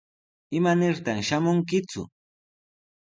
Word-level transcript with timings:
¿Imanirtaq 0.57 1.19
shamunkiku? 1.27 2.01